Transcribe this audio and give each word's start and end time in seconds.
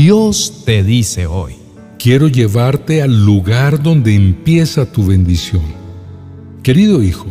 Dios 0.00 0.62
te 0.64 0.84
dice 0.84 1.26
hoy, 1.26 1.54
quiero 1.98 2.28
llevarte 2.28 3.02
al 3.02 3.24
lugar 3.26 3.82
donde 3.82 4.14
empieza 4.14 4.86
tu 4.86 5.04
bendición. 5.04 5.64
Querido 6.62 7.02
hijo, 7.02 7.26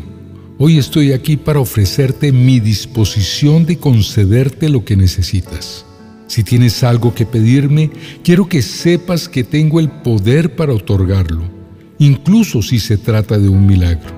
hoy 0.58 0.78
estoy 0.78 1.14
aquí 1.14 1.38
para 1.38 1.62
ofrecerte 1.62 2.34
mi 2.34 2.60
disposición 2.60 3.66
de 3.66 3.78
concederte 3.78 4.68
lo 4.68 4.84
que 4.84 4.98
necesitas. 4.98 5.86
Si 6.28 6.44
tienes 6.44 6.84
algo 6.84 7.16
que 7.16 7.26
pedirme, 7.26 7.90
quiero 8.22 8.50
que 8.50 8.62
sepas 8.62 9.30
que 9.30 9.46
tengo 9.46 9.80
el 9.80 9.90
poder 9.90 10.58
para 10.58 10.74
otorgarlo, 10.74 11.44
incluso 12.00 12.62
si 12.62 12.80
se 12.80 12.98
trata 12.98 13.40
de 13.40 13.48
un 13.48 13.66
milagro. 13.66 14.14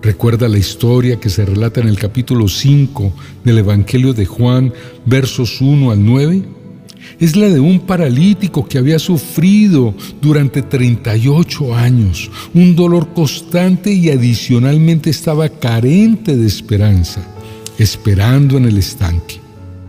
Recuerda 0.00 0.48
la 0.48 0.56
historia 0.56 1.20
que 1.20 1.28
se 1.28 1.44
relata 1.44 1.82
en 1.82 1.88
el 1.88 1.98
capítulo 1.98 2.48
5 2.48 3.12
del 3.44 3.58
Evangelio 3.58 4.14
de 4.14 4.24
Juan, 4.24 4.72
versos 5.04 5.60
1 5.60 5.90
al 5.90 6.02
9 6.02 6.56
es 7.18 7.36
la 7.36 7.48
de 7.48 7.60
un 7.60 7.80
paralítico 7.80 8.66
que 8.66 8.78
había 8.78 8.98
sufrido 8.98 9.94
durante 10.20 10.62
38 10.62 11.74
años, 11.74 12.30
un 12.54 12.76
dolor 12.76 13.12
constante 13.14 13.92
y 13.92 14.10
adicionalmente 14.10 15.10
estaba 15.10 15.48
carente 15.48 16.36
de 16.36 16.46
esperanza, 16.46 17.22
esperando 17.78 18.58
en 18.58 18.66
el 18.66 18.78
estanque. 18.78 19.40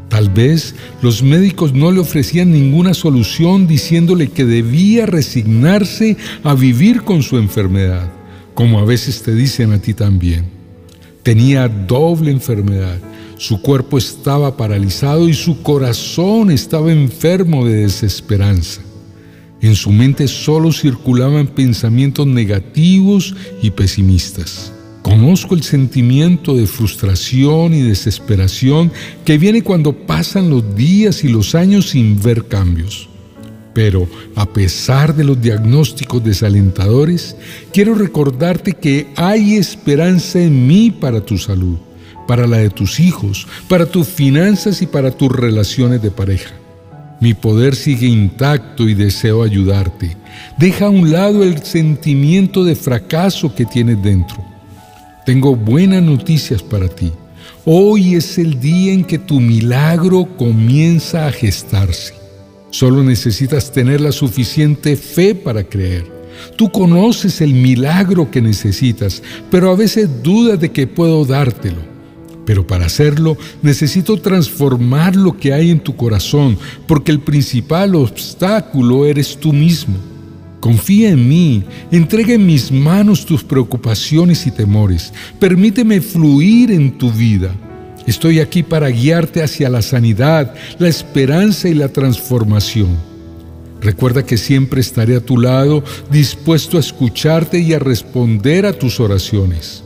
Tal 0.09 0.29
vez 0.29 0.73
los 1.01 1.21
médicos 1.21 1.73
no 1.73 1.91
le 1.91 1.99
ofrecían 1.99 2.51
ninguna 2.51 2.93
solución 2.93 3.67
diciéndole 3.67 4.29
que 4.29 4.45
debía 4.45 5.05
resignarse 5.05 6.15
a 6.43 6.53
vivir 6.53 7.01
con 7.01 7.23
su 7.23 7.37
enfermedad, 7.37 8.09
como 8.53 8.79
a 8.79 8.85
veces 8.85 9.21
te 9.21 9.35
dicen 9.35 9.73
a 9.73 9.79
ti 9.79 9.93
también. 9.93 10.45
Tenía 11.23 11.67
doble 11.67 12.31
enfermedad 12.31 12.97
su 13.37 13.61
cuerpo 13.61 13.97
estaba 13.97 14.57
paralizado 14.57 15.29
y 15.29 15.33
su 15.33 15.61
corazón 15.61 16.49
estaba 16.51 16.91
enfermo 16.91 17.65
de 17.65 17.83
desesperanza. 17.83 18.81
En 19.61 19.75
su 19.75 19.91
mente 19.91 20.27
solo 20.27 20.71
circulaban 20.71 21.47
pensamientos 21.47 22.25
negativos 22.25 23.35
y 23.61 23.71
pesimistas. 23.71 24.71
Conozco 25.03 25.55
el 25.55 25.63
sentimiento 25.63 26.55
de 26.55 26.67
frustración 26.67 27.73
y 27.73 27.81
desesperación 27.81 28.91
que 29.23 29.37
viene 29.37 29.61
cuando 29.61 29.93
pasan 29.93 30.49
los 30.49 30.75
días 30.75 31.23
y 31.23 31.29
los 31.29 31.55
años 31.55 31.89
sin 31.89 32.21
ver 32.21 32.47
cambios. 32.47 33.07
Pero 33.73 34.07
a 34.35 34.47
pesar 34.47 35.15
de 35.15 35.23
los 35.23 35.39
diagnósticos 35.39 36.23
desalentadores, 36.23 37.35
quiero 37.71 37.93
recordarte 37.93 38.73
que 38.73 39.07
hay 39.15 39.55
esperanza 39.55 40.41
en 40.41 40.67
mí 40.67 40.91
para 40.91 41.21
tu 41.21 41.37
salud 41.37 41.77
para 42.27 42.45
la 42.45 42.57
de 42.57 42.69
tus 42.69 42.99
hijos, 42.99 43.47
para 43.67 43.85
tus 43.85 44.07
finanzas 44.07 44.81
y 44.81 44.87
para 44.87 45.11
tus 45.11 45.31
relaciones 45.31 46.01
de 46.01 46.11
pareja. 46.11 46.53
Mi 47.19 47.33
poder 47.33 47.75
sigue 47.75 48.05
intacto 48.05 48.87
y 48.87 48.93
deseo 48.93 49.41
ayudarte. 49.41 50.15
Deja 50.59 50.85
a 50.85 50.89
un 50.89 51.11
lado 51.11 51.43
el 51.43 51.63
sentimiento 51.63 52.63
de 52.63 52.75
fracaso 52.75 53.55
que 53.55 53.65
tienes 53.65 54.01
dentro. 54.03 54.37
Tengo 55.25 55.55
buenas 55.55 56.03
noticias 56.03 56.61
para 56.61 56.87
ti. 56.87 57.11
Hoy 57.65 58.15
es 58.15 58.37
el 58.37 58.59
día 58.59 58.93
en 58.93 59.03
que 59.03 59.17
tu 59.17 59.39
milagro 59.39 60.25
comienza 60.37 61.27
a 61.27 61.31
gestarse. 61.31 62.13
Solo 62.69 63.03
necesitas 63.03 63.71
tener 63.71 63.99
la 63.99 64.11
suficiente 64.11 64.95
fe 64.95 65.33
para 65.33 65.63
creer. 65.63 66.05
Tú 66.55 66.71
conoces 66.71 67.41
el 67.41 67.53
milagro 67.53 68.29
que 68.29 68.41
necesitas, 68.41 69.23
pero 69.49 69.71
a 69.71 69.75
veces 69.75 70.21
dudas 70.21 70.59
de 70.59 70.71
que 70.71 70.85
puedo 70.85 71.25
dártelo. 71.25 71.96
Pero 72.47 72.65
para 72.65 72.85
hacerlo 72.85 73.35
necesito 73.61 74.15
transformar 74.15 75.17
lo 75.17 75.37
que 75.37 75.51
hay 75.51 75.69
en 75.69 75.81
tu 75.81 75.97
corazón, 75.97 76.57
porque 76.87 77.11
el 77.11 77.19
principal 77.19 77.93
obstáculo 77.93 79.05
eres 79.05 79.37
tú 79.37 79.51
mismo. 79.51 79.97
Confía 80.61 81.09
en 81.09 81.27
mí, 81.27 81.65
entrega 81.91 82.33
en 82.33 82.45
mis 82.45 82.71
manos 82.71 83.25
tus 83.25 83.43
preocupaciones 83.43 84.47
y 84.47 84.51
temores. 84.51 85.11
Permíteme 85.41 85.99
fluir 85.99 86.71
en 86.71 86.97
tu 86.97 87.11
vida. 87.11 87.53
Estoy 88.07 88.39
aquí 88.39 88.63
para 88.63 88.87
guiarte 88.87 89.43
hacia 89.43 89.69
la 89.69 89.81
sanidad, 89.81 90.55
la 90.79 90.87
esperanza 90.87 91.67
y 91.67 91.73
la 91.73 91.89
transformación. 91.89 92.95
Recuerda 93.81 94.25
que 94.25 94.37
siempre 94.37 94.79
estaré 94.79 95.17
a 95.17 95.25
tu 95.25 95.37
lado, 95.37 95.83
dispuesto 96.09 96.77
a 96.77 96.79
escucharte 96.79 97.59
y 97.59 97.73
a 97.73 97.79
responder 97.79 98.65
a 98.65 98.71
tus 98.71 99.01
oraciones. 99.01 99.83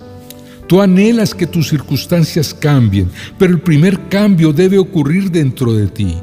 Tú 0.72 0.80
anhelas 0.80 1.36
que 1.36 1.48
tus 1.48 1.68
circunstancias 1.68 2.54
cambien, 2.54 3.10
pero 3.38 3.52
el 3.52 3.60
primer 3.60 4.08
cambio 4.08 4.54
debe 4.54 4.78
ocurrir 4.78 5.30
dentro 5.30 5.74
de 5.74 5.88
ti. 5.88 6.16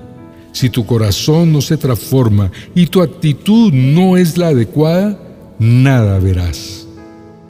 Si 0.52 0.70
tu 0.70 0.86
corazón 0.86 1.52
no 1.52 1.60
se 1.60 1.76
transforma 1.76 2.50
y 2.74 2.86
tu 2.86 3.02
actitud 3.02 3.74
no 3.74 4.16
es 4.16 4.38
la 4.38 4.48
adecuada, 4.48 5.20
nada 5.58 6.18
verás. 6.18 6.86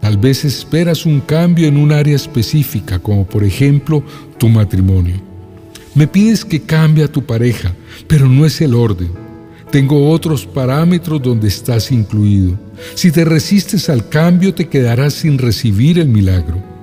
Tal 0.00 0.16
vez 0.16 0.44
esperas 0.44 1.06
un 1.06 1.20
cambio 1.20 1.68
en 1.68 1.76
un 1.76 1.92
área 1.92 2.16
específica, 2.16 2.98
como 2.98 3.24
por 3.24 3.44
ejemplo 3.44 4.02
tu 4.36 4.48
matrimonio. 4.48 5.22
Me 5.94 6.08
pides 6.08 6.44
que 6.44 6.62
cambie 6.62 7.04
a 7.04 7.12
tu 7.12 7.24
pareja, 7.24 7.76
pero 8.08 8.28
no 8.28 8.44
es 8.44 8.60
el 8.60 8.74
orden. 8.74 9.12
Tengo 9.70 10.10
otros 10.10 10.46
parámetros 10.46 11.22
donde 11.22 11.46
estás 11.46 11.92
incluido. 11.92 12.58
Si 12.96 13.12
te 13.12 13.24
resistes 13.24 13.88
al 13.88 14.08
cambio, 14.08 14.52
te 14.52 14.66
quedarás 14.66 15.14
sin 15.14 15.38
recibir 15.38 16.00
el 16.00 16.08
milagro. 16.08 16.76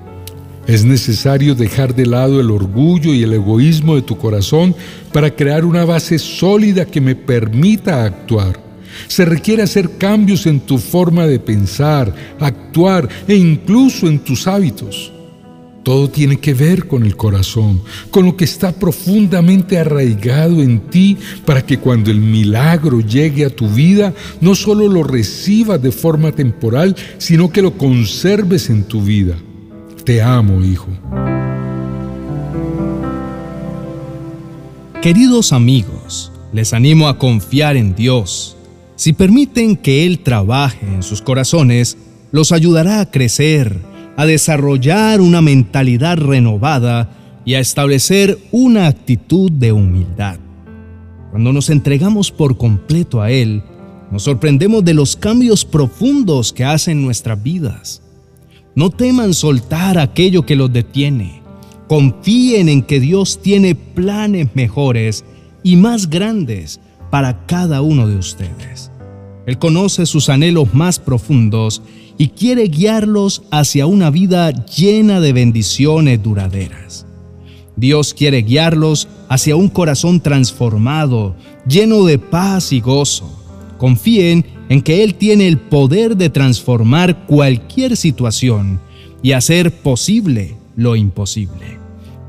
Es 0.66 0.84
necesario 0.84 1.54
dejar 1.54 1.94
de 1.94 2.06
lado 2.06 2.40
el 2.40 2.50
orgullo 2.50 3.14
y 3.14 3.22
el 3.22 3.32
egoísmo 3.32 3.94
de 3.94 4.02
tu 4.02 4.18
corazón 4.18 4.74
para 5.12 5.30
crear 5.30 5.64
una 5.64 5.84
base 5.84 6.18
sólida 6.18 6.86
que 6.86 7.00
me 7.00 7.14
permita 7.14 8.04
actuar. 8.04 8.60
Se 9.06 9.24
requiere 9.24 9.62
hacer 9.62 9.96
cambios 9.96 10.44
en 10.46 10.58
tu 10.58 10.78
forma 10.78 11.26
de 11.26 11.38
pensar, 11.38 12.12
actuar 12.40 13.08
e 13.28 13.36
incluso 13.36 14.08
en 14.08 14.18
tus 14.18 14.48
hábitos. 14.48 15.12
Todo 15.84 16.10
tiene 16.10 16.38
que 16.38 16.52
ver 16.52 16.88
con 16.88 17.04
el 17.04 17.16
corazón, 17.16 17.80
con 18.10 18.24
lo 18.24 18.36
que 18.36 18.44
está 18.44 18.72
profundamente 18.72 19.78
arraigado 19.78 20.60
en 20.60 20.80
ti 20.90 21.16
para 21.44 21.64
que 21.64 21.78
cuando 21.78 22.10
el 22.10 22.20
milagro 22.20 22.98
llegue 23.00 23.44
a 23.44 23.54
tu 23.54 23.68
vida, 23.68 24.12
no 24.40 24.56
solo 24.56 24.88
lo 24.88 25.04
recibas 25.04 25.80
de 25.80 25.92
forma 25.92 26.32
temporal, 26.32 26.96
sino 27.18 27.52
que 27.52 27.62
lo 27.62 27.78
conserves 27.78 28.68
en 28.68 28.82
tu 28.82 29.00
vida. 29.00 29.36
Te 30.06 30.22
amo, 30.22 30.62
hijo. 30.62 30.86
Queridos 35.02 35.52
amigos, 35.52 36.30
les 36.52 36.72
animo 36.72 37.08
a 37.08 37.18
confiar 37.18 37.76
en 37.76 37.96
Dios. 37.96 38.56
Si 38.94 39.14
permiten 39.14 39.74
que 39.74 40.06
Él 40.06 40.20
trabaje 40.20 40.86
en 40.86 41.02
sus 41.02 41.22
corazones, 41.22 41.98
los 42.30 42.52
ayudará 42.52 43.00
a 43.00 43.10
crecer, 43.10 43.80
a 44.16 44.26
desarrollar 44.26 45.20
una 45.20 45.42
mentalidad 45.42 46.18
renovada 46.18 47.10
y 47.44 47.54
a 47.54 47.58
establecer 47.58 48.38
una 48.52 48.86
actitud 48.86 49.50
de 49.50 49.72
humildad. 49.72 50.38
Cuando 51.32 51.52
nos 51.52 51.68
entregamos 51.68 52.30
por 52.30 52.56
completo 52.56 53.22
a 53.22 53.32
Él, 53.32 53.60
nos 54.12 54.22
sorprendemos 54.22 54.84
de 54.84 54.94
los 54.94 55.16
cambios 55.16 55.64
profundos 55.64 56.52
que 56.52 56.64
hacen 56.64 57.02
nuestras 57.02 57.42
vidas. 57.42 58.05
No 58.76 58.90
teman 58.90 59.32
soltar 59.32 59.98
aquello 59.98 60.44
que 60.44 60.54
los 60.54 60.70
detiene. 60.70 61.40
Confíen 61.88 62.68
en 62.68 62.82
que 62.82 63.00
Dios 63.00 63.40
tiene 63.40 63.74
planes 63.74 64.50
mejores 64.54 65.24
y 65.62 65.76
más 65.76 66.10
grandes 66.10 66.78
para 67.10 67.46
cada 67.46 67.80
uno 67.80 68.06
de 68.06 68.16
ustedes. 68.16 68.92
Él 69.46 69.58
conoce 69.58 70.04
sus 70.04 70.28
anhelos 70.28 70.74
más 70.74 70.98
profundos 70.98 71.80
y 72.18 72.28
quiere 72.28 72.64
guiarlos 72.64 73.44
hacia 73.50 73.86
una 73.86 74.10
vida 74.10 74.50
llena 74.66 75.20
de 75.20 75.32
bendiciones 75.32 76.22
duraderas. 76.22 77.06
Dios 77.76 78.12
quiere 78.12 78.42
guiarlos 78.42 79.08
hacia 79.30 79.56
un 79.56 79.70
corazón 79.70 80.20
transformado, 80.20 81.34
lleno 81.66 82.04
de 82.04 82.18
paz 82.18 82.72
y 82.72 82.80
gozo. 82.80 83.42
Confíen 83.78 84.44
en 84.68 84.82
que 84.82 85.04
Él 85.04 85.14
tiene 85.14 85.46
el 85.46 85.58
poder 85.58 86.16
de 86.16 86.30
transformar 86.30 87.26
cualquier 87.26 87.96
situación 87.96 88.80
y 89.22 89.32
hacer 89.32 89.72
posible 89.72 90.56
lo 90.76 90.96
imposible. 90.96 91.78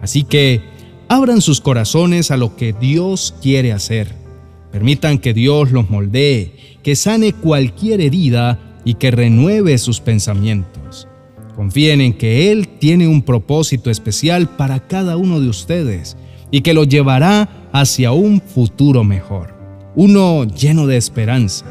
Así 0.01 0.23
que 0.23 0.61
abran 1.07 1.41
sus 1.41 1.61
corazones 1.61 2.31
a 2.31 2.37
lo 2.37 2.55
que 2.55 2.73
Dios 2.73 3.33
quiere 3.41 3.73
hacer. 3.73 4.13
Permitan 4.71 5.17
que 5.17 5.33
Dios 5.33 5.71
los 5.71 5.89
moldee, 5.89 6.53
que 6.83 6.95
sane 6.95 7.33
cualquier 7.33 8.01
herida 8.01 8.59
y 8.85 8.95
que 8.95 9.11
renueve 9.11 9.77
sus 9.77 9.99
pensamientos. 9.99 11.07
Confíen 11.55 12.01
en 12.01 12.13
que 12.13 12.51
Él 12.51 12.67
tiene 12.67 13.07
un 13.07 13.23
propósito 13.23 13.89
especial 13.89 14.47
para 14.47 14.87
cada 14.87 15.17
uno 15.17 15.39
de 15.39 15.49
ustedes 15.49 16.15
y 16.51 16.61
que 16.61 16.75
los 16.75 16.87
llevará 16.87 17.67
hacia 17.73 18.11
un 18.11 18.41
futuro 18.41 19.03
mejor, 19.03 19.55
uno 19.95 20.45
lleno 20.45 20.85
de 20.85 20.97
esperanza 20.97 21.65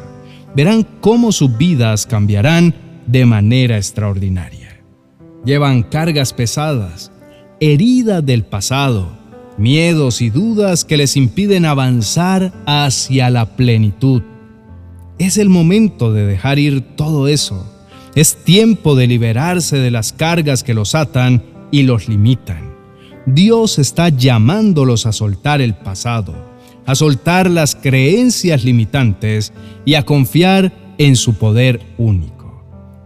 verán 0.56 0.86
cómo 1.02 1.32
sus 1.32 1.56
vidas 1.58 2.06
cambiarán 2.06 2.74
de 3.06 3.26
manera 3.26 3.76
extraordinaria. 3.76 4.80
Llevan 5.44 5.82
cargas 5.82 6.32
pesadas, 6.32 7.12
heridas 7.60 8.24
del 8.24 8.42
pasado, 8.42 9.10
miedos 9.58 10.22
y 10.22 10.30
dudas 10.30 10.86
que 10.86 10.96
les 10.96 11.16
impiden 11.16 11.66
avanzar 11.66 12.54
hacia 12.64 13.28
la 13.28 13.54
plenitud. 13.54 14.22
Es 15.18 15.36
el 15.36 15.50
momento 15.50 16.12
de 16.14 16.24
dejar 16.26 16.58
ir 16.58 16.80
todo 16.96 17.28
eso. 17.28 17.70
Es 18.14 18.36
tiempo 18.42 18.96
de 18.96 19.06
liberarse 19.06 19.76
de 19.76 19.90
las 19.90 20.14
cargas 20.14 20.64
que 20.64 20.72
los 20.72 20.94
atan 20.94 21.42
y 21.70 21.82
los 21.82 22.08
limitan. 22.08 22.74
Dios 23.26 23.78
está 23.78 24.08
llamándolos 24.08 25.04
a 25.04 25.12
soltar 25.12 25.60
el 25.60 25.74
pasado, 25.74 26.34
a 26.86 26.94
soltar 26.94 27.50
las 27.50 27.74
creencias 27.74 28.64
limitantes 28.64 29.52
y 29.84 29.94
a 29.94 30.04
confiar 30.04 30.72
en 30.98 31.16
su 31.16 31.34
poder 31.34 31.80
único. 31.98 32.36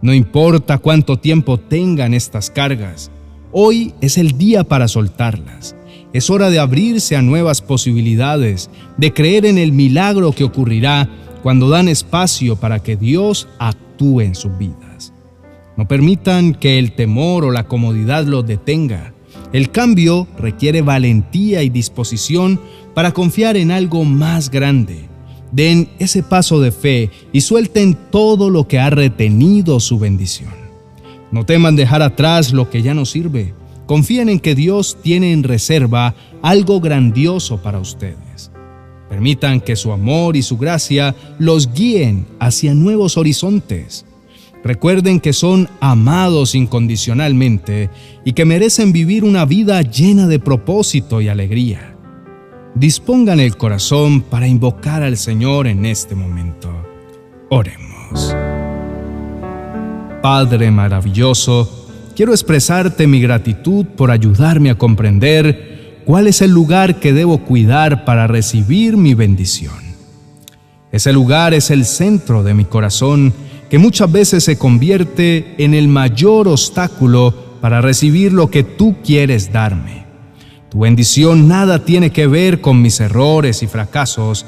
No 0.01 0.13
importa 0.13 0.77
cuánto 0.77 1.17
tiempo 1.17 1.59
tengan 1.59 2.13
estas 2.13 2.49
cargas, 2.49 3.11
hoy 3.51 3.93
es 4.01 4.17
el 4.17 4.37
día 4.37 4.63
para 4.63 4.87
soltarlas. 4.87 5.75
Es 6.13 6.29
hora 6.29 6.49
de 6.49 6.59
abrirse 6.59 7.15
a 7.15 7.21
nuevas 7.21 7.61
posibilidades, 7.61 8.69
de 8.97 9.13
creer 9.13 9.45
en 9.45 9.57
el 9.57 9.71
milagro 9.71 10.31
que 10.33 10.43
ocurrirá 10.43 11.09
cuando 11.43 11.69
dan 11.69 11.87
espacio 11.87 12.55
para 12.55 12.79
que 12.79 12.95
Dios 12.95 13.47
actúe 13.59 14.21
en 14.21 14.35
sus 14.35 14.57
vidas. 14.57 15.13
No 15.77 15.87
permitan 15.87 16.53
que 16.53 16.79
el 16.79 16.93
temor 16.93 17.45
o 17.45 17.51
la 17.51 17.67
comodidad 17.67 18.25
los 18.25 18.45
detenga. 18.45 19.13
El 19.53 19.71
cambio 19.71 20.27
requiere 20.37 20.81
valentía 20.81 21.61
y 21.63 21.69
disposición 21.69 22.59
para 22.93 23.11
confiar 23.11 23.57
en 23.57 23.71
algo 23.71 24.05
más 24.05 24.49
grande. 24.49 25.09
Den 25.51 25.89
ese 25.99 26.23
paso 26.23 26.61
de 26.61 26.71
fe 26.71 27.09
y 27.33 27.41
suelten 27.41 27.97
todo 28.09 28.49
lo 28.49 28.67
que 28.67 28.79
ha 28.79 28.89
retenido 28.89 29.79
su 29.81 29.99
bendición. 29.99 30.53
No 31.31 31.45
teman 31.45 31.75
dejar 31.75 32.01
atrás 32.01 32.53
lo 32.53 32.69
que 32.69 32.81
ya 32.81 32.93
no 32.93 33.05
sirve. 33.05 33.53
Confíen 33.85 34.29
en 34.29 34.39
que 34.39 34.55
Dios 34.55 34.97
tiene 35.01 35.33
en 35.33 35.43
reserva 35.43 36.15
algo 36.41 36.79
grandioso 36.79 37.61
para 37.61 37.79
ustedes. 37.79 38.51
Permitan 39.09 39.59
que 39.59 39.75
su 39.75 39.91
amor 39.91 40.37
y 40.37 40.41
su 40.41 40.57
gracia 40.57 41.13
los 41.37 41.73
guíen 41.73 42.25
hacia 42.39 42.73
nuevos 42.73 43.17
horizontes. 43.17 44.05
Recuerden 44.63 45.19
que 45.19 45.33
son 45.33 45.69
amados 45.79 46.53
incondicionalmente 46.53 47.89
y 48.23 48.33
que 48.33 48.45
merecen 48.45 48.91
vivir 48.91 49.23
una 49.23 49.45
vida 49.45 49.81
llena 49.81 50.27
de 50.27 50.39
propósito 50.39 51.19
y 51.19 51.29
alegría. 51.29 51.95
Dispongan 52.75 53.39
el 53.39 53.57
corazón 53.57 54.21
para 54.21 54.47
invocar 54.47 55.01
al 55.01 55.17
Señor 55.17 55.67
en 55.67 55.85
este 55.85 56.15
momento. 56.15 56.69
Oremos. 57.49 58.35
Padre 60.21 60.69
maravilloso, 60.69 61.89
quiero 62.15 62.31
expresarte 62.31 63.07
mi 63.07 63.19
gratitud 63.19 63.85
por 63.85 64.11
ayudarme 64.11 64.69
a 64.69 64.77
comprender 64.77 66.03
cuál 66.05 66.27
es 66.27 66.41
el 66.41 66.51
lugar 66.51 66.99
que 66.99 67.13
debo 67.13 67.39
cuidar 67.39 68.05
para 68.05 68.27
recibir 68.27 68.95
mi 68.95 69.15
bendición. 69.15 69.73
Ese 70.91 71.11
lugar 71.13 71.53
es 71.53 71.71
el 71.71 71.85
centro 71.85 72.43
de 72.43 72.53
mi 72.53 72.65
corazón 72.65 73.33
que 73.71 73.79
muchas 73.79 74.11
veces 74.11 74.43
se 74.43 74.57
convierte 74.57 75.55
en 75.57 75.73
el 75.73 75.87
mayor 75.87 76.49
obstáculo 76.49 77.33
para 77.61 77.79
recibir 77.79 78.33
lo 78.33 78.51
que 78.51 78.63
tú 78.63 78.97
quieres 79.01 79.53
darme. 79.53 80.03
Tu 80.69 80.79
bendición 80.79 81.47
nada 81.47 81.85
tiene 81.85 82.09
que 82.09 82.27
ver 82.27 82.59
con 82.59 82.81
mis 82.81 82.99
errores 82.99 83.63
y 83.63 83.67
fracasos, 83.67 84.45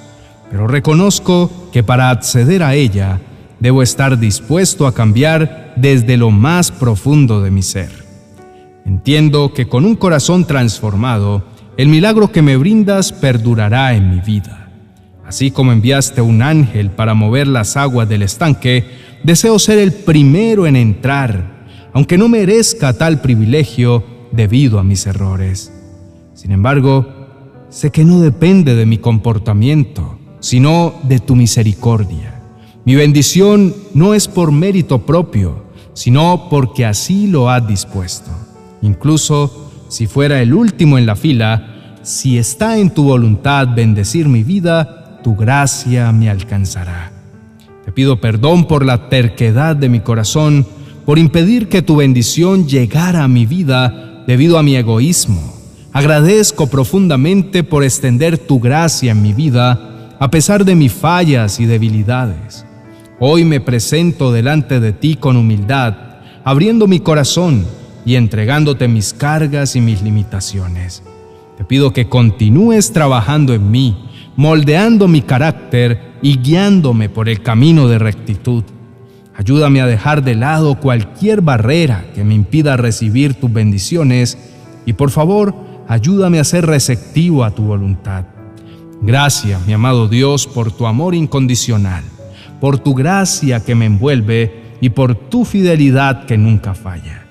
pero 0.51 0.67
reconozco 0.67 1.49
que 1.71 1.83
para 1.83 2.09
acceder 2.09 2.63
a 2.63 2.75
ella 2.75 3.21
debo 3.61 3.81
estar 3.81 4.19
dispuesto 4.19 4.87
a 4.87 4.93
cambiar 4.93 5.73
desde 5.77 6.17
lo 6.17 6.29
más 6.29 6.69
profundo 6.71 7.41
de 7.41 7.49
mi 7.49 7.61
ser. 7.61 7.91
Entiendo 8.85 9.53
que 9.53 9.69
con 9.69 9.85
un 9.85 9.95
corazón 9.95 10.43
transformado, 10.43 11.45
el 11.77 11.87
milagro 11.87 12.29
que 12.29 12.41
me 12.41 12.57
brindas 12.57 13.13
perdurará 13.13 13.93
en 13.93 14.09
mi 14.09 14.19
vida. 14.19 14.63
Así 15.25 15.51
como 15.51 15.71
enviaste 15.71 16.21
un 16.21 16.41
ángel 16.41 16.89
para 16.89 17.13
mover 17.13 17.47
las 17.47 17.77
aguas 17.77 18.09
del 18.09 18.23
estanque, 18.23 19.12
deseo 19.23 19.57
ser 19.59 19.79
el 19.79 19.93
primero 19.93 20.67
en 20.67 20.75
entrar, 20.75 21.65
aunque 21.93 22.17
no 22.17 22.27
merezca 22.27 22.93
tal 22.93 23.21
privilegio 23.21 24.03
debido 24.31 24.79
a 24.79 24.83
mis 24.83 25.05
errores. 25.05 25.71
Sin 26.33 26.51
embargo, 26.51 27.07
sé 27.69 27.91
que 27.91 28.03
no 28.03 28.19
depende 28.19 28.75
de 28.75 28.85
mi 28.85 28.97
comportamiento, 28.97 30.17
sino 30.39 30.95
de 31.03 31.19
tu 31.19 31.35
misericordia. 31.35 32.41
Mi 32.85 32.95
bendición 32.95 33.73
no 33.93 34.13
es 34.13 34.27
por 34.27 34.51
mérito 34.51 35.05
propio, 35.05 35.63
sino 35.93 36.47
porque 36.49 36.85
así 36.85 37.27
lo 37.27 37.49
has 37.49 37.65
dispuesto. 37.65 38.29
Incluso 38.81 39.71
si 39.87 40.07
fuera 40.07 40.41
el 40.41 40.53
último 40.53 40.97
en 40.97 41.05
la 41.05 41.15
fila, 41.15 41.99
si 42.01 42.37
está 42.37 42.77
en 42.77 42.89
tu 42.89 43.03
voluntad 43.03 43.69
bendecir 43.73 44.27
mi 44.27 44.43
vida, 44.43 45.21
tu 45.23 45.35
gracia 45.35 46.11
me 46.11 46.29
alcanzará. 46.29 47.12
Pido 47.93 48.19
perdón 48.19 48.65
por 48.65 48.85
la 48.85 49.09
terquedad 49.09 49.75
de 49.75 49.89
mi 49.89 49.99
corazón, 49.99 50.65
por 51.05 51.19
impedir 51.19 51.69
que 51.69 51.81
tu 51.81 51.97
bendición 51.97 52.67
llegara 52.67 53.23
a 53.23 53.27
mi 53.27 53.45
vida 53.45 54.23
debido 54.25 54.57
a 54.57 54.63
mi 54.63 54.75
egoísmo. 54.75 55.53
Agradezco 55.91 56.67
profundamente 56.67 57.63
por 57.63 57.83
extender 57.83 58.37
tu 58.39 58.59
gracia 58.59 59.11
en 59.11 59.21
mi 59.21 59.33
vida, 59.33 60.15
a 60.19 60.31
pesar 60.31 60.65
de 60.65 60.75
mis 60.75 60.91
fallas 60.91 61.59
y 61.59 61.65
debilidades. 61.65 62.65
Hoy 63.19 63.45
me 63.45 63.59
presento 63.59 64.31
delante 64.31 64.79
de 64.79 64.91
ti 64.91 65.15
con 65.15 65.37
humildad, 65.37 65.95
abriendo 66.43 66.87
mi 66.87 66.99
corazón 66.99 67.65
y 68.05 68.15
entregándote 68.15 68.87
mis 68.87 69.13
cargas 69.13 69.75
y 69.75 69.81
mis 69.81 70.01
limitaciones. 70.01 71.03
Te 71.57 71.63
pido 71.63 71.93
que 71.93 72.09
continúes 72.09 72.91
trabajando 72.91 73.53
en 73.53 73.69
mí, 73.69 74.09
moldeando 74.35 75.07
mi 75.07 75.21
carácter 75.21 76.13
y 76.21 76.37
guiándome 76.37 77.09
por 77.09 77.29
el 77.29 77.41
camino 77.41 77.87
de 77.87 77.99
rectitud. 77.99 78.63
Ayúdame 79.35 79.81
a 79.81 79.87
dejar 79.87 80.23
de 80.23 80.35
lado 80.35 80.79
cualquier 80.79 81.41
barrera 81.41 82.05
que 82.13 82.23
me 82.23 82.35
impida 82.35 82.77
recibir 82.77 83.33
tus 83.33 83.51
bendiciones 83.51 84.37
y 84.85 84.93
por 84.93 85.09
favor, 85.09 85.55
ayúdame 85.87 86.39
a 86.39 86.43
ser 86.43 86.65
receptivo 86.65 87.43
a 87.43 87.51
tu 87.51 87.63
voluntad. 87.63 88.25
Gracias, 89.01 89.65
mi 89.67 89.73
amado 89.73 90.07
Dios, 90.07 90.47
por 90.47 90.71
tu 90.71 90.87
amor 90.87 91.15
incondicional, 91.15 92.03
por 92.61 92.79
tu 92.79 92.93
gracia 92.93 93.59
que 93.59 93.75
me 93.75 93.85
envuelve 93.85 94.63
y 94.81 94.89
por 94.89 95.15
tu 95.15 95.45
fidelidad 95.45 96.25
que 96.25 96.37
nunca 96.37 96.73
falla. 96.73 97.25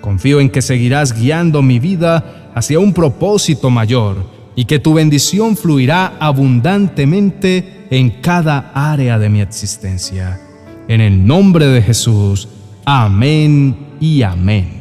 Confío 0.00 0.40
en 0.40 0.50
que 0.50 0.62
seguirás 0.62 1.18
guiando 1.18 1.62
mi 1.62 1.78
vida 1.78 2.52
hacia 2.54 2.78
un 2.78 2.92
propósito 2.92 3.70
mayor 3.70 4.35
y 4.56 4.64
que 4.64 4.80
tu 4.80 4.94
bendición 4.94 5.56
fluirá 5.56 6.16
abundantemente 6.18 7.86
en 7.90 8.10
cada 8.22 8.72
área 8.74 9.18
de 9.18 9.28
mi 9.28 9.40
existencia. 9.40 10.40
En 10.88 11.00
el 11.00 11.24
nombre 11.26 11.66
de 11.66 11.82
Jesús, 11.82 12.48
amén 12.84 13.76
y 14.00 14.22
amén. 14.22 14.80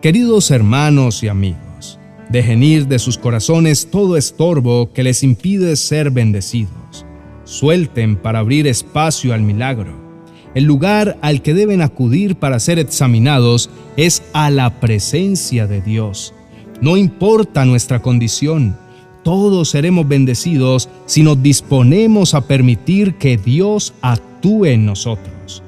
Queridos 0.00 0.52
hermanos 0.52 1.24
y 1.24 1.28
amigos, 1.28 1.98
dejen 2.28 2.62
ir 2.62 2.86
de 2.86 3.00
sus 3.00 3.18
corazones 3.18 3.88
todo 3.90 4.16
estorbo 4.16 4.92
que 4.92 5.02
les 5.02 5.24
impide 5.24 5.74
ser 5.74 6.12
bendecidos. 6.12 7.04
Suelten 7.42 8.16
para 8.16 8.38
abrir 8.38 8.68
espacio 8.68 9.34
al 9.34 9.42
milagro 9.42 10.08
el 10.54 10.64
lugar 10.64 11.18
al 11.20 11.42
que 11.42 11.54
deben 11.54 11.82
acudir 11.82 12.36
para 12.36 12.58
ser 12.58 12.78
examinados 12.78 13.70
es 13.96 14.22
a 14.32 14.50
la 14.50 14.80
presencia 14.80 15.66
de 15.66 15.80
Dios. 15.80 16.34
No 16.80 16.96
importa 16.96 17.64
nuestra 17.64 18.00
condición, 18.00 18.76
todos 19.22 19.70
seremos 19.70 20.06
bendecidos 20.06 20.88
si 21.06 21.22
nos 21.22 21.42
disponemos 21.42 22.34
a 22.34 22.42
permitir 22.42 23.14
que 23.14 23.36
Dios 23.36 23.94
actúe 24.00 24.66
en 24.66 24.86
nosotros. 24.86 25.62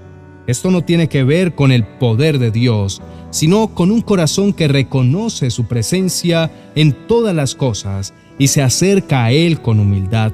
Esto 0.47 0.71
no 0.71 0.83
tiene 0.83 1.09
que 1.09 1.23
ver 1.23 1.55
con 1.55 1.71
el 1.71 1.85
poder 1.85 2.39
de 2.39 2.51
Dios, 2.51 3.03
sino 3.31 3.69
con 3.69 3.91
un 3.91 4.01
corazón 4.01 4.53
que 4.53 4.69
reconoce 4.69 5.51
su 5.51 5.67
presencia 5.67 6.51
en 6.75 6.93
todas 7.07 7.35
las 7.35 7.55
cosas 7.55 8.15
y 8.39 8.49
se 8.49 8.63
acerca 8.63 9.25
a 9.25 9.33
Él 9.33 9.61
con 9.61 9.79
humildad. 9.79 10.33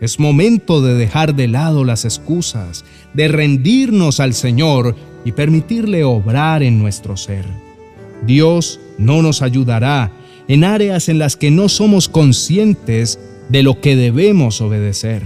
Es 0.00 0.18
momento 0.18 0.82
de 0.82 0.94
dejar 0.94 1.34
de 1.34 1.48
lado 1.48 1.84
las 1.84 2.04
excusas, 2.04 2.84
de 3.14 3.28
rendirnos 3.28 4.20
al 4.20 4.34
Señor 4.34 4.96
y 5.24 5.32
permitirle 5.32 6.04
obrar 6.04 6.62
en 6.62 6.78
nuestro 6.78 7.16
ser. 7.16 7.44
Dios 8.26 8.80
no 8.98 9.22
nos 9.22 9.42
ayudará 9.42 10.10
en 10.48 10.64
áreas 10.64 11.08
en 11.08 11.18
las 11.18 11.36
que 11.36 11.50
no 11.50 11.68
somos 11.68 12.08
conscientes 12.08 13.18
de 13.48 13.62
lo 13.62 13.80
que 13.80 13.96
debemos 13.96 14.60
obedecer. 14.60 15.22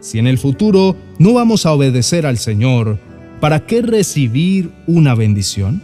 Si 0.00 0.18
en 0.18 0.26
el 0.26 0.38
futuro 0.38 0.96
no 1.18 1.32
vamos 1.32 1.66
a 1.66 1.72
obedecer 1.72 2.26
al 2.26 2.38
Señor, 2.38 2.98
¿para 3.40 3.66
qué 3.66 3.82
recibir 3.82 4.70
una 4.86 5.14
bendición? 5.14 5.82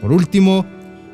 Por 0.00 0.12
último, 0.12 0.64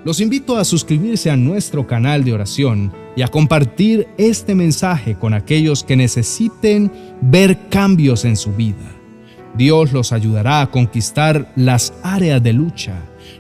los 0.05 0.21
invito 0.21 0.57
a 0.57 0.65
suscribirse 0.65 1.31
a 1.31 1.37
nuestro 1.37 1.87
canal 1.87 2.25
de 2.25 2.33
oración 2.33 2.93
y 3.17 3.23
a 3.23 3.29
compartir 3.29 4.07
este 4.19 4.55
mensaje 4.55 5.15
con 5.15 5.33
aquellos 5.33 5.83
que 5.83 5.97
necesiten 5.97 6.91
ver 7.23 7.59
cambios 7.71 8.25
en 8.25 8.37
su 8.37 8.53
vida. 8.53 8.94
Dios 9.57 9.93
los 9.93 10.13
ayudará 10.13 10.61
a 10.61 10.71
conquistar 10.71 11.53
las 11.57 11.95
áreas 12.03 12.43
de 12.43 12.53
lucha, 12.53 12.97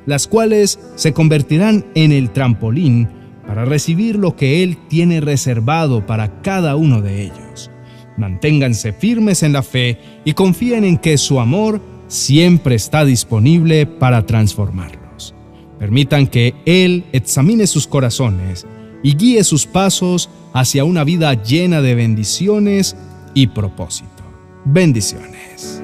las 0.06 0.26
cuales 0.26 0.78
se 0.94 1.12
convertirán 1.12 1.85
en 1.94 2.12
el 2.12 2.30
trampolín 2.30 3.09
para 3.47 3.64
recibir 3.64 4.16
lo 4.16 4.37
que 4.37 4.62
Él 4.62 4.78
tiene 4.88 5.21
reservado 5.21 6.06
para 6.06 6.40
cada 6.42 6.76
uno 6.76 7.02
de 7.02 7.23
ellos. 7.23 7.71
Manténganse 8.16 8.92
firmes 8.92 9.42
en 9.42 9.52
la 9.52 9.62
fe 9.62 9.99
y 10.25 10.33
confíen 10.33 10.85
en 10.85 10.99
que 10.99 11.18
su 11.18 11.40
amor 11.40 11.80
siempre 12.06 12.76
está 12.76 13.04
disponible 13.04 13.87
para 13.87 14.25
transformarlos. 14.25 15.35
Permitan 15.78 16.28
que 16.28 16.54
Él 16.64 17.04
examine 17.12 17.66
sus 17.66 17.87
corazones 17.87 18.66
y 19.02 19.16
guíe 19.16 19.42
sus 19.44 19.66
pasos 19.66 20.30
hacia 20.52 20.85
una 20.85 21.04
vida 21.04 21.35
llena 21.42 21.83
de 21.83 21.94
bendiciones 21.94 22.97
y 23.35 23.49
propósito. 23.49 24.23
Bendiciones. 24.64 25.83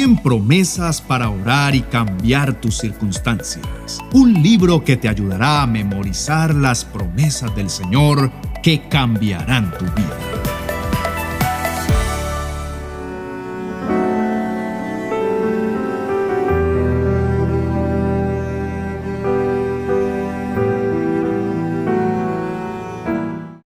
100 0.00 0.22
promesas 0.22 1.02
para 1.02 1.28
orar 1.28 1.74
y 1.74 1.82
cambiar 1.82 2.58
tus 2.58 2.78
circunstancias. 2.78 3.98
Un 4.14 4.42
libro 4.42 4.82
que 4.82 4.96
te 4.96 5.10
ayudará 5.10 5.60
a 5.60 5.66
memorizar 5.66 6.54
las 6.54 6.86
promesas 6.86 7.54
del 7.54 7.68
Señor 7.68 8.32
que 8.62 8.88
cambiarán 8.88 9.70
tu 9.76 9.84
vida. 9.84 10.29